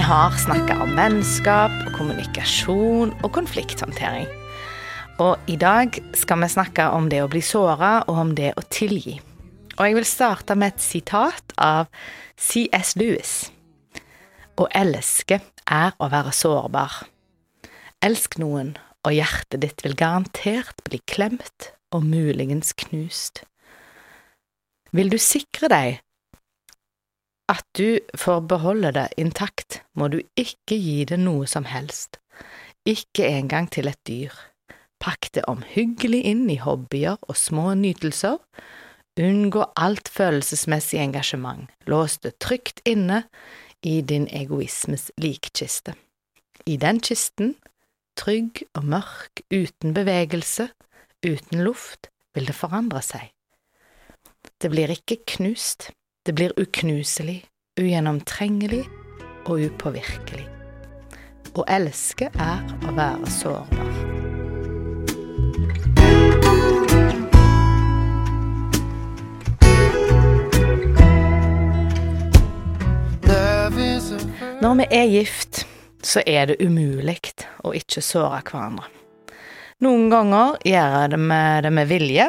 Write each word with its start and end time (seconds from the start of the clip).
har 0.00 0.34
snakka 0.40 0.76
om 0.82 0.92
vennskap 0.96 1.72
og 1.84 1.92
kommunikasjon 1.98 3.12
og 3.20 3.32
konflikthåndtering. 3.34 4.28
Og 5.20 5.50
i 5.52 5.56
dag 5.60 5.96
skal 6.16 6.40
vi 6.40 6.48
snakke 6.48 6.86
om 6.96 7.10
det 7.12 7.20
å 7.20 7.28
bli 7.30 7.42
såra 7.44 8.00
og 8.06 8.20
om 8.22 8.32
det 8.38 8.54
å 8.56 8.64
tilgi. 8.72 9.18
Og 9.76 9.82
jeg 9.84 9.96
vil 9.98 10.08
starte 10.08 10.56
med 10.56 10.74
et 10.74 10.84
sitat 10.84 11.54
av 11.60 11.88
CS 12.40 12.94
Lewis. 13.00 13.34
Å 14.56 14.68
elske 14.76 15.40
er 15.68 15.96
å 16.00 16.08
være 16.12 16.32
sårbar. 16.36 17.02
Elsk 18.04 18.38
noen, 18.40 18.74
og 19.04 19.16
hjertet 19.16 19.62
ditt 19.64 19.84
vil 19.84 19.96
garantert 19.96 20.80
bli 20.88 21.00
klemt 21.08 21.72
og 21.92 22.04
muligens 22.08 22.72
knust. 22.76 23.44
Vil 24.96 25.12
du 25.12 25.18
sikre 25.20 25.68
deg 25.72 26.00
at 27.50 27.66
du 27.74 27.98
får 28.18 28.44
beholde 28.46 28.92
det 28.94 29.08
intakt, 29.18 29.80
må 29.98 30.08
du 30.12 30.20
ikke 30.38 30.78
gi 30.78 31.02
det 31.08 31.18
noe 31.18 31.48
som 31.50 31.66
helst, 31.66 32.20
ikke 32.86 33.26
engang 33.26 33.66
til 33.72 33.90
et 33.90 34.00
dyr. 34.06 34.34
Pakk 35.00 35.30
det 35.34 35.46
omhyggelig 35.48 36.20
inn 36.28 36.44
i 36.52 36.60
hobbyer 36.60 37.18
og 37.26 37.38
små 37.38 37.72
nytelser. 37.74 38.36
Unngå 39.20 39.64
alt 39.76 40.08
følelsesmessig 40.12 41.00
engasjement. 41.00 41.66
Lås 41.90 42.18
det 42.22 42.38
trygt 42.38 42.80
inne 42.88 43.24
i 43.82 44.00
din 44.00 44.28
egoismes 44.28 45.10
likkiste. 45.20 45.96
I 46.68 46.76
den 46.80 47.00
kisten, 47.00 47.54
trygg 48.20 48.62
og 48.76 48.84
mørk, 48.92 49.42
uten 49.50 49.96
bevegelse, 49.96 50.68
uten 51.24 51.64
luft, 51.64 52.12
vil 52.36 52.46
det 52.48 52.56
forandre 52.56 53.02
seg. 53.04 53.32
Det 54.60 54.70
blir 54.72 54.92
ikke 54.92 55.18
knust, 55.34 55.90
det 56.26 56.32
blir 56.32 56.52
uknuselig, 56.60 57.44
ugjennomtrengelig 57.80 58.84
og 59.48 59.62
upåvirkelig. 59.64 60.44
Å 61.56 61.64
elske 61.64 62.28
er 62.36 62.60
å 62.84 62.92
være 62.94 63.30
sårbar. 63.32 63.94
Når 74.60 74.74
vi 74.76 74.86
er 74.92 75.06
gift, 75.08 75.64
så 76.04 76.20
er 76.28 76.50
det 76.50 76.60
umulig 76.60 77.16
å 77.64 77.72
ikke 77.72 78.02
såre 78.04 78.42
hverandre. 78.44 78.90
Noen 79.80 80.10
ganger 80.12 80.58
gjør 80.68 81.16
vi 81.16 81.40
det 81.64 81.72
med 81.72 81.88
vilje, 81.88 82.26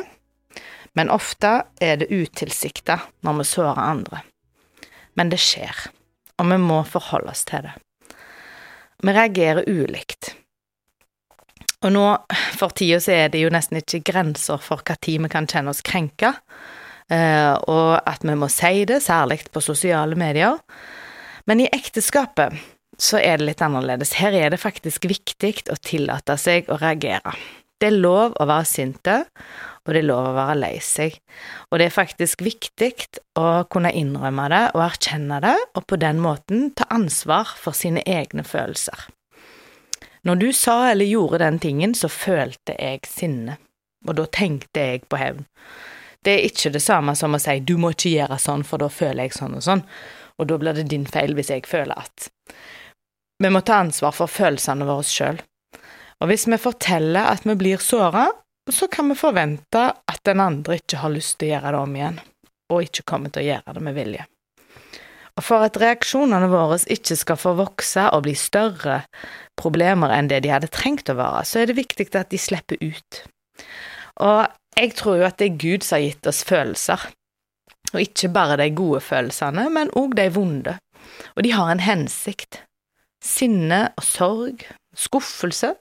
men 0.97 1.11
ofte 1.13 1.61
er 1.81 2.01
det 2.01 2.11
utilsikta 2.11 2.99
når 3.25 3.39
vi 3.39 3.47
sårer 3.47 3.79
andre. 3.83 4.21
Men 5.15 5.31
det 5.31 5.39
skjer, 5.43 5.87
og 6.39 6.51
vi 6.51 6.59
må 6.61 6.81
forholde 6.87 7.31
oss 7.31 7.45
til 7.47 7.67
det. 7.67 7.73
Vi 9.01 9.15
reagerer 9.15 9.67
ulikt. 9.69 10.35
Og 11.81 11.93
nå 11.95 12.05
for 12.59 12.73
tida 12.77 12.99
så 13.01 13.15
er 13.23 13.31
det 13.33 13.41
jo 13.41 13.53
nesten 13.53 13.79
ikke 13.79 14.03
grenser 14.11 14.61
for 14.61 14.83
hva 14.85 14.95
tid 15.01 15.23
vi 15.23 15.31
kan 15.33 15.49
kjenne 15.49 15.73
oss 15.73 15.81
krenka, 15.85 16.35
eh, 17.09 17.55
og 17.55 17.95
at 18.05 18.21
vi 18.27 18.35
må 18.37 18.51
si 18.53 18.85
det, 18.85 19.01
særlig 19.01 19.41
på 19.49 19.63
sosiale 19.65 20.17
medier. 20.19 20.59
Men 21.49 21.63
i 21.63 21.71
ekteskapet 21.73 22.59
så 23.01 23.17
er 23.17 23.41
det 23.41 23.47
litt 23.47 23.63
annerledes. 23.65 24.13
Her 24.21 24.35
er 24.37 24.53
det 24.53 24.61
faktisk 24.61 25.07
viktig 25.09 25.55
å 25.73 25.79
tillate 25.81 26.37
seg 26.37 26.69
å 26.69 26.77
reagere. 26.77 27.33
Det 27.81 27.89
er 27.89 27.97
lov 27.97 28.35
å 28.37 28.45
være 28.45 28.67
sinte, 28.69 29.15
og 29.81 29.93
det 29.93 30.01
er 30.01 30.07
lov 30.07 30.27
å 30.29 30.35
være 30.35 30.57
lei 30.59 30.75
seg. 30.83 31.15
Og 31.69 31.79
det 31.79 31.87
er 31.87 31.95
faktisk 31.95 32.43
viktig 32.45 32.91
å 33.39 33.63
kunne 33.71 33.93
innrømme 33.97 34.45
det 34.53 34.61
og 34.75 34.83
erkjenne 34.85 35.41
det, 35.43 35.55
og 35.75 35.87
på 35.89 35.99
den 36.01 36.21
måten 36.21 36.69
ta 36.77 36.87
ansvar 36.93 37.55
for 37.57 37.77
sine 37.77 38.03
egne 38.05 38.45
følelser. 38.47 39.07
Når 40.27 40.37
du 40.37 40.49
sa 40.53 40.91
eller 40.91 41.09
gjorde 41.09 41.41
den 41.41 41.57
tingen, 41.59 41.95
så 41.97 42.11
følte 42.11 42.75
jeg 42.77 43.07
sinne, 43.09 43.57
og 44.05 44.19
da 44.19 44.27
tenkte 44.29 44.85
jeg 44.85 45.07
på 45.09 45.17
hevn. 45.17 45.47
Det 46.21 46.35
er 46.35 46.45
ikke 46.45 46.69
det 46.75 46.83
samme 46.85 47.15
som 47.17 47.33
å 47.33 47.41
si 47.41 47.57
du 47.65 47.79
må 47.81 47.95
ikke 47.95 48.13
gjøre 48.13 48.37
sånn, 48.37 48.61
for 48.61 48.77
da 48.83 48.91
føler 48.93 49.25
jeg 49.25 49.39
sånn 49.39 49.57
og 49.57 49.65
sånn 49.65 49.87
og 50.41 50.49
da 50.49 50.57
blir 50.57 50.77
det 50.77 50.89
din 50.89 51.05
feil 51.05 51.35
hvis 51.37 51.51
jeg 51.53 51.69
føler 51.69 52.01
at 52.01 52.29
Vi 53.41 53.49
må 53.49 53.61
ta 53.65 53.79
ansvar 53.81 54.13
for 54.13 54.29
følelsene 54.29 54.85
våre 54.85 55.05
sjøl. 55.05 55.39
Og 56.21 56.29
hvis 56.29 56.45
vi 56.45 56.59
forteller 56.61 57.25
at 57.31 57.45
vi 57.47 57.55
blir 57.57 57.81
såra, 57.81 58.27
så 58.69 58.87
kan 58.87 59.09
vi 59.09 59.17
forvente 59.17 59.87
at 59.89 60.21
den 60.27 60.39
andre 60.43 60.77
ikke 60.77 61.01
har 61.01 61.13
lyst 61.13 61.39
til 61.39 61.49
å 61.49 61.55
gjøre 61.55 61.73
det 61.73 61.81
om 61.81 61.95
igjen, 61.97 62.19
og 62.71 62.85
ikke 62.85 63.07
kommer 63.09 63.33
til 63.33 63.43
å 63.43 63.47
gjøre 63.47 63.75
det 63.77 63.83
med 63.87 63.97
vilje. 63.97 64.27
Og 65.39 65.45
for 65.47 65.65
at 65.65 65.79
reaksjonene 65.79 66.49
våre 66.51 66.77
ikke 66.91 67.15
skal 67.17 67.39
få 67.39 67.55
vokse 67.57 68.03
og 68.13 68.25
bli 68.27 68.35
større 68.37 69.01
problemer 69.57 70.11
enn 70.13 70.29
det 70.29 70.41
de 70.43 70.51
hadde 70.51 70.69
trengt 70.73 71.09
å 71.09 71.17
være, 71.17 71.45
så 71.47 71.61
er 71.61 71.71
det 71.71 71.79
viktig 71.79 72.09
at 72.19 72.29
de 72.33 72.39
slipper 72.41 72.81
ut. 72.83 73.23
Og 74.21 74.45
jeg 74.77 74.93
tror 74.99 75.17
jo 75.19 75.27
at 75.27 75.39
det 75.39 75.49
er 75.49 75.59
Gud 75.63 75.87
som 75.87 75.97
har 75.97 76.05
gitt 76.05 76.29
oss 76.29 76.43
følelser, 76.47 77.07
og 77.91 78.03
ikke 78.03 78.31
bare 78.31 78.59
de 78.61 78.69
gode 78.75 79.01
følelsene, 79.03 79.65
men 79.73 79.91
òg 79.97 80.15
de 80.19 80.27
vonde. 80.31 80.77
Og 81.35 81.43
de 81.43 81.51
har 81.55 81.71
en 81.71 81.83
hensikt. 81.83 82.61
Sinne 83.21 83.91
og 83.99 84.05
sorg, 84.05 84.63
skuffelse. 84.97 85.75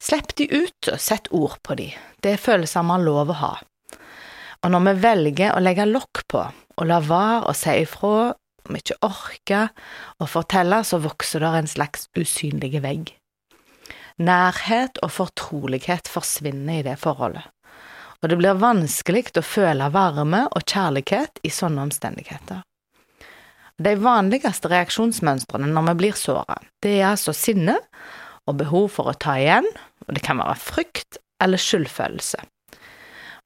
Slipp 0.00 0.34
de 0.38 0.48
ut, 0.48 0.88
og 0.88 1.00
sett 1.00 1.28
ord 1.36 1.58
på 1.66 1.76
de. 1.76 1.90
Det 2.22 2.34
er 2.34 2.40
følelser 2.40 2.86
man 2.86 3.00
har 3.00 3.06
lov 3.06 3.32
å 3.32 3.38
ha. 3.40 3.52
Og 4.64 4.72
når 4.72 4.86
vi 4.86 4.94
velger 5.04 5.54
å 5.54 5.62
legge 5.62 5.88
lokk 5.88 6.24
på, 6.28 6.44
og 6.80 6.88
la 6.88 7.00
være 7.04 7.50
å 7.50 7.56
si 7.56 7.76
ifra 7.82 8.32
om 8.32 8.76
vi 8.76 8.82
ikke 8.82 9.00
orker 9.04 9.70
å 10.20 10.28
fortelle, 10.28 10.82
så 10.84 11.00
vokser 11.02 11.44
det 11.44 11.52
en 11.58 11.70
slags 11.70 12.08
usynlig 12.16 12.80
vegg. 12.84 13.14
Nærhet 14.20 15.00
og 15.04 15.12
fortrolighet 15.16 16.08
forsvinner 16.12 16.80
i 16.80 16.86
det 16.90 16.98
forholdet 17.00 17.48
og 18.20 18.28
det 18.28 18.36
blir 18.36 18.58
vanskelig 18.60 19.30
å 19.40 19.44
føle 19.44 19.88
varme 19.92 20.44
og 20.52 20.64
kjærlighet 20.68 21.40
i 21.46 21.52
sånne 21.52 21.86
omstendigheter. 21.88 22.60
De 23.80 23.94
vanligste 23.96 24.68
reaksjonsmønstrene 24.68 25.70
når 25.72 25.86
vi 25.88 25.94
blir 26.02 26.18
såra, 26.20 26.58
det 26.84 26.98
er 26.98 27.14
altså 27.14 27.32
sinne 27.36 27.78
og 28.50 28.60
behov 28.60 28.90
for 28.96 29.10
å 29.10 29.16
ta 29.18 29.36
igjen, 29.40 29.66
og 30.06 30.14
det 30.16 30.24
kan 30.26 30.40
være 30.42 30.58
frykt 30.60 31.20
eller 31.42 31.60
skyldfølelse. 31.60 32.42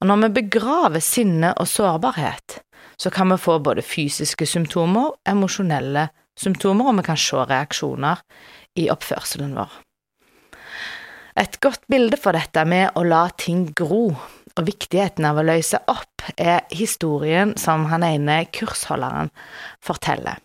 Og 0.00 0.10
når 0.10 0.24
vi 0.24 0.34
begraver 0.40 1.04
sinne 1.04 1.52
og 1.60 1.68
sårbarhet, 1.70 2.58
så 3.00 3.10
kan 3.14 3.30
vi 3.32 3.40
få 3.40 3.58
både 3.62 3.84
fysiske 3.84 4.46
symptomer, 4.46 5.14
emosjonelle 5.28 6.08
symptomer, 6.38 6.90
og 6.90 6.98
vi 7.00 7.06
kan 7.06 7.18
se 7.20 7.40
reaksjoner 7.40 8.22
i 8.80 8.88
oppførselen 8.92 9.54
vår. 9.58 9.80
Et 11.40 11.58
godt 11.62 11.82
bilde 11.90 12.18
for 12.20 12.36
dette 12.36 12.62
med 12.68 12.94
å 12.94 13.02
la 13.06 13.26
ting 13.38 13.66
gro 13.74 14.06
og 14.54 14.68
viktigheten 14.68 15.26
av 15.26 15.40
å 15.40 15.46
løse 15.46 15.80
opp 15.90 16.28
er 16.38 16.62
historien 16.70 17.56
som 17.58 17.88
han 17.90 18.06
ene 18.06 18.44
kursholderen 18.54 19.32
forteller. 19.82 20.38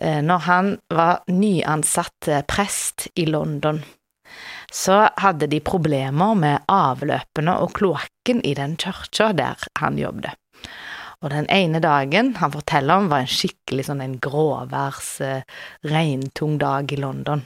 Eh, 0.00 0.22
når 0.24 0.38
han 0.46 0.70
var 0.88 1.24
nyansatt 1.28 2.28
eh, 2.28 2.44
prest 2.48 3.08
i 3.14 3.26
London, 3.26 3.82
så 4.72 5.08
hadde 5.20 5.50
de 5.52 5.60
problemer 5.60 6.36
med 6.38 6.64
avløpene 6.72 7.58
og 7.60 7.74
kloakken 7.76 8.40
i 8.46 8.54
den 8.56 8.78
kirka 8.80 9.32
der 9.36 9.60
han 9.80 9.98
jobbet. 10.00 10.38
Og 11.22 11.30
den 11.30 11.46
ene 11.52 11.78
dagen 11.82 12.32
han 12.40 12.54
forteller 12.54 13.02
om, 13.02 13.10
var 13.12 13.22
en 13.22 13.30
skikkelig 13.30 13.86
sånn 13.86 14.02
en 14.02 14.16
gråværs, 14.22 15.10
eh, 15.20 15.42
regntung 15.86 16.56
dag 16.58 16.92
i 16.92 16.98
London. 16.98 17.44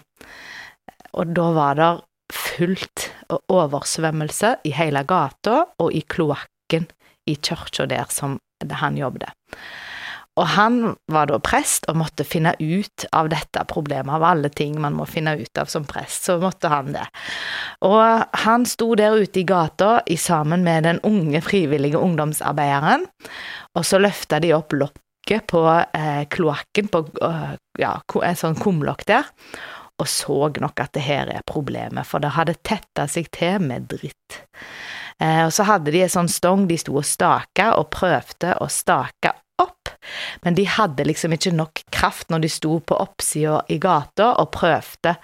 Og 1.17 1.35
da 1.37 1.51
var 1.57 1.75
det 1.81 1.91
fullt 2.33 3.11
og 3.31 3.53
oversvømmelse 3.53 4.57
i 4.67 4.73
hele 4.75 5.03
gata 5.07 5.65
og 5.83 5.93
i 5.95 6.03
kloakken 6.03 6.87
i 7.27 7.37
kirka 7.37 7.87
der 7.91 8.07
som 8.11 8.39
han 8.71 8.97
jobbet. 8.99 9.35
Og 10.37 10.47
han 10.53 10.81
var 11.13 11.31
da 11.31 11.39
prest 11.41 11.87
og 11.89 11.97
måtte 12.03 12.25
finne 12.29 12.53
ut 12.61 13.07
av 13.17 13.31
dette 13.33 13.63
problemet, 13.71 14.13
av 14.19 14.25
alle 14.29 14.51
ting 14.53 14.77
man 14.81 14.97
må 14.99 15.07
finne 15.09 15.33
ut 15.41 15.61
av 15.61 15.71
som 15.73 15.87
prest, 15.89 16.29
så 16.29 16.37
måtte 16.43 16.69
han 16.73 16.93
det. 16.93 17.07
Og 17.89 18.37
han 18.45 18.67
sto 18.69 18.91
der 18.99 19.17
ute 19.17 19.41
i 19.41 19.47
gata 19.49 20.03
i 20.07 20.19
sammen 20.21 20.65
med 20.67 20.85
den 20.85 21.01
unge 21.09 21.41
frivillige 21.45 22.01
ungdomsarbeideren, 22.01 23.07
og 23.77 23.89
så 23.89 24.01
løfta 24.03 24.41
de 24.45 24.53
opp 24.57 24.77
lokket 24.77 25.49
på 25.49 25.65
eh, 25.73 26.27
kloakken, 26.29 26.93
på 26.93 27.03
eh, 27.25 27.57
ja, 27.81 27.95
en 28.05 28.39
sånn 28.39 28.61
kumlokk 28.61 29.07
der, 29.09 29.33
og 29.97 30.11
så 30.13 30.51
nok 30.61 30.85
at 30.85 30.93
det 30.93 31.07
her 31.07 31.33
er 31.33 31.49
problemet, 31.49 32.05
for 32.05 32.21
det 32.21 32.35
hadde 32.37 32.59
tetta 32.61 33.09
seg 33.09 33.33
til 33.33 33.65
med 33.65 33.89
dritt. 33.89 34.43
Eh, 35.17 35.47
og 35.47 35.53
så 35.57 35.65
hadde 35.65 35.97
de 35.97 36.05
en 36.05 36.13
sånn 36.13 36.29
stong 36.29 36.69
de 36.69 36.77
sto 36.77 36.99
og 37.01 37.09
staka, 37.09 37.73
og 37.81 37.89
prøvde 37.97 38.53
å 38.61 38.69
stake 38.69 39.33
men 40.45 40.57
de 40.59 40.67
hadde 40.71 41.07
liksom 41.07 41.35
ikke 41.37 41.55
nok 41.57 41.85
kraft 41.95 42.33
når 42.33 42.45
de 42.45 42.53
sto 42.53 42.79
på 42.81 42.99
oppsida 43.03 43.61
i 43.73 43.79
gata 43.83 44.33
og 44.41 44.53
prøvde 44.57 45.17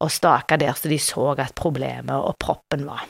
å 0.00 0.10
stake 0.10 0.60
der 0.60 0.76
så 0.76 0.92
de 0.92 1.00
så 1.02 1.30
at 1.36 1.56
problemet 1.58 2.16
og 2.16 2.38
proppen 2.40 2.86
var. 2.88 3.06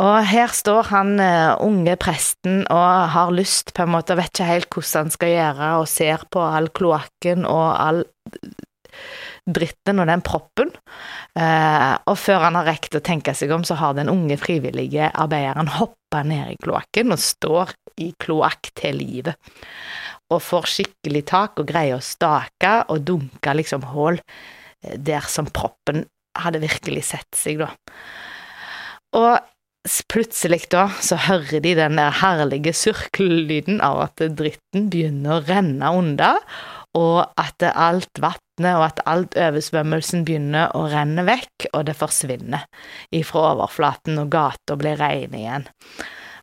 Og 0.00 0.16
her 0.30 0.52
står 0.54 0.88
han 0.92 1.16
uh, 1.18 1.58
unge 1.66 1.96
presten 2.00 2.62
og 2.70 3.10
har 3.12 3.32
lyst, 3.34 3.74
på 3.74 3.84
en 3.84 3.92
måte, 3.96 4.16
vet 4.16 4.30
ikke 4.30 4.48
helt 4.48 4.70
hvordan 4.72 5.08
han 5.08 5.14
skal 5.14 5.32
gjøre, 5.34 5.70
og 5.82 5.90
ser 5.90 6.24
på 6.30 6.44
all 6.46 6.70
kloakken 6.72 7.44
og 7.48 7.66
all 7.74 8.04
dritten 9.50 10.00
og 10.02 10.08
den 10.10 10.22
proppen. 10.24 10.72
Eh, 11.38 11.94
og 12.10 12.18
før 12.18 12.46
han 12.46 12.58
har 12.58 12.68
rekt 12.68 12.96
å 12.96 13.02
tenke 13.04 13.34
seg 13.36 13.52
om, 13.54 13.64
så 13.66 13.78
har 13.80 13.96
den 13.96 14.10
unge 14.12 14.36
frivillige 14.40 15.10
arbeideren 15.10 15.70
hoppa 15.78 16.22
ned 16.26 16.54
i 16.54 16.58
kloakken 16.60 17.14
og 17.14 17.22
står 17.22 17.74
i 18.00 18.10
kloakk 18.20 18.72
til 18.78 19.00
livet. 19.00 19.36
Og 20.30 20.42
får 20.44 20.68
skikkelig 20.74 21.24
tak 21.30 21.60
og 21.60 21.68
greier 21.70 21.98
å 21.98 22.04
stake 22.04 22.74
og 22.88 23.04
dunke 23.06 23.54
liksom 23.56 23.86
hull 23.92 24.20
eh, 24.20 24.96
der 24.96 25.26
som 25.28 25.50
proppen 25.50 26.04
hadde 26.38 26.62
virkelig 26.62 27.08
sett 27.10 27.34
seg, 27.36 27.64
da. 27.64 27.72
Og 29.18 29.40
plutselig 30.12 30.68
da 30.70 30.88
så 31.02 31.16
hører 31.16 31.62
de 31.64 31.72
den 31.78 31.96
der 31.98 32.12
herlige 32.20 32.72
surkellyden 32.76 33.80
av 33.82 34.04
at 34.04 34.22
dritten 34.36 34.90
begynner 34.92 35.38
å 35.38 35.44
renne 35.48 35.90
under, 35.96 36.38
og 36.98 37.24
at 37.38 37.62
alt 37.70 38.20
vannet 38.20 38.46
og 38.76 38.84
at 38.84 39.00
alt 39.08 39.36
oversvømmelsen 39.38 40.24
begynner 40.28 40.74
å 40.76 40.84
renne 40.92 41.24
vekk, 41.24 41.70
og 41.72 41.86
det 41.88 41.96
forsvinner 41.96 42.66
ifra 43.14 43.54
overflaten, 43.54 44.18
og 44.20 44.32
gata 44.34 44.76
blir 44.76 45.00
rein 45.00 45.36
igjen. 45.36 45.68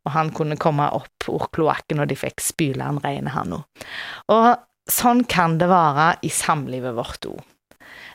Og 0.06 0.14
han 0.16 0.32
kunne 0.36 0.60
komme 0.62 0.88
opp 0.96 1.28
ur 1.32 1.48
kloakken, 1.56 2.02
og 2.04 2.10
de 2.12 2.18
fikk 2.20 2.44
spyle 2.44 2.84
han 2.84 3.02
reine, 3.04 3.34
han 3.34 3.60
òg. 3.60 3.86
Og 4.34 4.50
sånn 4.92 5.26
kan 5.30 5.58
det 5.62 5.70
være 5.72 6.16
i 6.24 6.32
samlivet 6.32 6.96
vårt 6.98 7.30
òg. 7.30 7.46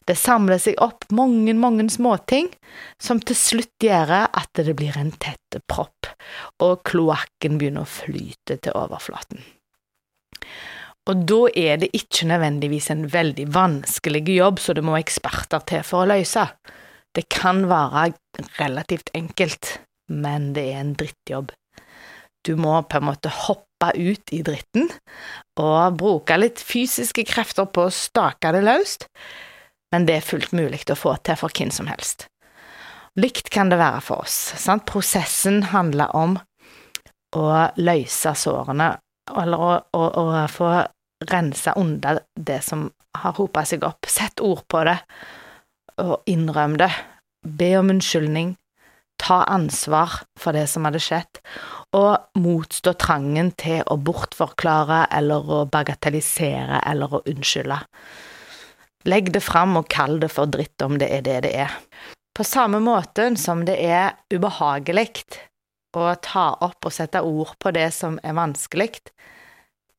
Det 0.08 0.16
samler 0.18 0.58
seg 0.58 0.80
opp 0.82 1.06
mange, 1.14 1.54
mange 1.54 1.86
småting 1.92 2.48
som 3.02 3.20
til 3.22 3.38
slutt 3.38 3.86
gjør 3.86 4.10
at 4.24 4.50
det 4.58 4.74
blir 4.78 4.96
en 4.98 5.12
tett 5.22 5.58
propp, 5.70 6.08
og 6.62 6.82
kloakken 6.88 7.58
begynner 7.60 7.86
å 7.86 7.92
flyte 7.92 8.58
til 8.58 8.78
overflaten. 8.78 9.42
Og 11.10 11.24
da 11.26 11.40
er 11.58 11.80
det 11.82 11.90
ikke 11.98 12.28
nødvendigvis 12.30 12.90
en 12.94 13.06
veldig 13.10 13.48
vanskelig 13.54 14.22
jobb 14.36 14.60
så 14.62 14.74
det 14.78 14.84
må 14.86 14.94
eksperter 14.98 15.64
til 15.66 15.82
for 15.86 16.04
å 16.04 16.10
løse. 16.12 16.46
Det 17.12 17.26
kan 17.32 17.66
være 17.70 18.12
relativt 18.60 19.10
enkelt, 19.18 19.78
men 20.08 20.52
det 20.56 20.68
er 20.70 20.78
en 20.84 20.94
drittjobb. 20.98 21.50
Du 22.46 22.56
må 22.58 22.74
på 22.82 22.98
en 22.98 23.06
måte 23.06 23.30
hoppe 23.30 23.92
ut 23.94 24.32
i 24.34 24.42
dritten 24.46 24.88
og 25.60 25.98
bruke 25.98 26.36
litt 26.38 26.62
fysiske 26.62 27.24
krefter 27.28 27.68
på 27.70 27.86
å 27.86 27.94
stake 27.94 28.52
det 28.54 28.62
løst, 28.66 29.08
men 29.92 30.06
det 30.08 30.18
er 30.18 30.26
fullt 30.26 30.54
mulig 30.56 30.82
å 30.90 30.98
få 30.98 31.16
til 31.22 31.38
for 31.38 31.54
hvem 31.54 31.70
som 31.74 31.90
helst. 31.90 32.26
Likt 33.20 33.50
kan 33.52 33.68
det 33.68 33.76
være 33.76 34.00
for 34.00 34.24
oss. 34.24 34.36
Sant? 34.56 34.86
Prosessen 34.88 35.68
handler 35.74 36.14
om 36.16 36.38
å 37.36 37.46
løse 37.76 38.32
sårene, 38.38 38.88
eller 39.36 39.64
å, 39.66 39.72
å, 39.92 40.02
å 40.22 40.46
få 40.48 40.72
rense 41.28 41.74
unna 41.78 42.16
det 42.34 42.60
som 42.64 42.88
har 43.20 43.36
hopa 43.36 43.66
seg 43.68 43.84
opp. 43.86 44.08
Sett 44.08 44.40
ord 44.40 44.64
på 44.72 44.82
det, 44.88 44.96
og 46.00 46.24
innrøm 46.30 46.78
det. 46.80 46.90
Be 47.44 47.74
om 47.78 47.92
unnskyldning. 47.92 48.56
Ta 49.22 49.44
ansvar 49.46 50.22
for 50.38 50.56
det 50.56 50.66
som 50.70 50.86
hadde 50.88 51.00
skjedd, 51.02 51.38
og 51.94 52.40
motstå 52.42 52.96
trangen 52.98 53.52
til 53.60 53.84
å 53.86 53.98
bortforklare 54.00 55.04
eller 55.14 55.46
å 55.46 55.60
bagatellisere 55.70 56.80
eller 56.90 57.18
å 57.18 57.22
unnskylde. 57.30 57.78
Legg 59.06 59.32
det 59.34 59.42
fram 59.42 59.76
og 59.78 59.88
kall 59.90 60.18
det 60.22 60.30
for 60.30 60.50
dritt 60.50 60.82
om 60.82 60.98
det 60.98 61.10
er 61.14 61.24
det 61.26 61.38
det 61.46 61.54
er. 61.66 61.78
På 62.34 62.44
samme 62.46 62.80
måte 62.80 63.28
som 63.36 63.64
det 63.68 63.76
er 63.82 64.14
ubehagelig 64.32 65.10
å 65.92 66.14
ta 66.24 66.46
opp 66.64 66.88
og 66.88 66.94
sette 66.94 67.20
ord 67.22 67.54
på 67.60 67.72
det 67.76 67.90
som 67.92 68.18
er 68.24 68.36
vanskelig, 68.38 68.94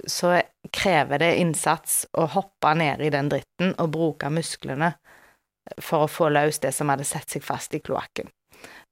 så 0.10 0.40
krever 0.74 1.22
det 1.22 1.36
innsats 1.40 2.04
å 2.18 2.26
hoppe 2.34 2.74
ned 2.76 3.04
i 3.06 3.12
den 3.14 3.30
dritten 3.32 3.76
og 3.78 3.92
bruke 3.94 4.32
musklene 4.34 4.96
for 5.80 6.06
å 6.06 6.12
få 6.12 6.32
løst 6.34 6.66
det 6.66 6.74
som 6.76 6.90
hadde 6.92 7.08
sett 7.08 7.30
seg 7.30 7.46
fast 7.46 7.76
i 7.78 7.84
kloakken. 7.84 8.28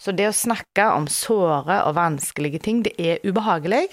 Så 0.01 0.13
det 0.15 0.27
å 0.29 0.35
snakke 0.35 0.87
om 0.95 1.07
såre 1.11 1.81
og 1.85 1.95
vanskelige 1.97 2.61
ting, 2.65 2.81
det 2.85 2.95
er 2.99 3.21
ubehagelig, 3.23 3.87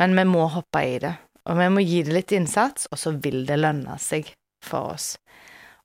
men 0.00 0.16
vi 0.18 0.26
må 0.28 0.46
hoppe 0.52 0.84
i 0.84 0.98
det. 1.02 1.14
Og 1.48 1.58
vi 1.58 1.68
må 1.74 1.82
gi 1.82 2.02
det 2.06 2.14
litt 2.14 2.34
innsats, 2.36 2.86
og 2.92 3.00
så 3.00 3.14
vil 3.18 3.42
det 3.48 3.58
lønne 3.58 3.96
seg 4.00 4.30
for 4.62 4.94
oss. 4.94 5.14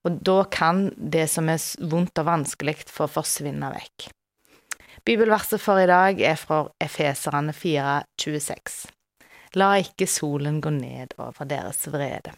Og 0.06 0.20
da 0.24 0.44
kan 0.52 0.92
det 0.98 1.26
som 1.32 1.50
er 1.50 1.64
vondt 1.90 2.20
og 2.22 2.28
vanskelig, 2.28 2.78
få 2.92 3.10
forsvinne 3.12 3.72
vekk. 3.74 4.12
Bibelverset 5.08 5.62
for 5.64 5.80
i 5.80 5.88
dag 5.88 6.20
er 6.22 6.38
fra 6.40 6.66
Efeserane 6.84 7.56
4,26. 7.56 8.78
La 9.56 9.72
ikke 9.80 10.08
solen 10.10 10.60
gå 10.62 10.72
ned 10.76 11.16
over 11.18 11.48
deres 11.48 11.88
vrede. 11.90 12.36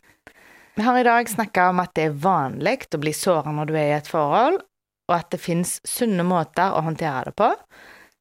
Vi 0.77 0.85
har 0.85 0.97
i 0.99 1.03
dag 1.03 1.29
snakka 1.29 1.69
om 1.73 1.81
at 1.81 1.95
det 1.97 2.05
er 2.07 2.19
vanlig 2.23 2.85
å 2.93 2.99
bli 3.01 3.11
såra 3.15 3.51
når 3.51 3.71
du 3.71 3.73
er 3.75 3.87
i 3.89 3.97
et 3.97 4.07
forhold, 4.07 4.61
og 5.09 5.15
at 5.17 5.31
det 5.33 5.41
finnes 5.41 5.79
sunne 5.87 6.23
måter 6.27 6.75
å 6.75 6.83
håndtere 6.85 7.29
det 7.29 7.35
på. 7.39 7.49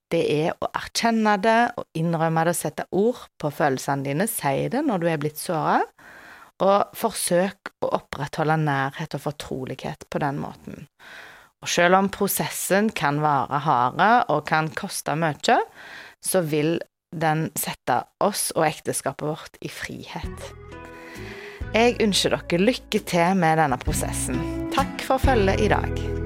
Det 0.09 0.23
er 0.33 0.55
å 0.57 0.71
erkjenne 0.73 1.37
det 1.45 1.59
og 1.77 2.01
innrømme 2.01 2.47
det 2.49 2.55
og 2.57 2.61
sette 2.63 2.87
ord 2.97 3.27
på 3.37 3.53
følelsene 3.53 4.07
dine. 4.09 4.27
Si 4.31 4.69
det 4.73 4.81
når 4.87 5.03
du 5.03 5.09
er 5.13 5.21
blitt 5.21 5.41
såra, 5.41 5.83
og 6.65 6.97
forsøk 6.99 7.75
å 7.85 7.93
opprettholde 8.01 8.57
nærhet 8.65 9.15
og 9.15 9.27
fortrolighet 9.29 10.09
på 10.11 10.23
den 10.25 10.41
måten. 10.43 10.89
Og 11.63 11.71
selv 11.71 11.99
om 11.99 12.11
prosessen 12.11 12.91
kan 12.95 13.21
være 13.23 13.63
harde 13.67 14.11
og 14.33 14.45
kan 14.49 14.71
koste 14.75 15.15
mye, 15.19 15.59
så 16.25 16.43
vil 16.47 16.79
den 17.15 17.49
sette 17.59 18.03
oss 18.25 18.49
og 18.57 18.67
ekteskapet 18.69 19.29
vårt 19.29 19.59
i 19.65 19.71
frihet. 19.73 20.51
Jeg 21.75 21.99
ønsker 22.05 22.37
dere 22.37 22.63
lykke 22.63 23.03
til 23.05 23.35
med 23.39 23.61
denne 23.61 23.81
prosessen. 23.83 24.41
Takk 24.75 25.05
for 25.05 25.21
følget 25.21 25.67
i 25.67 25.73
dag. 25.73 26.18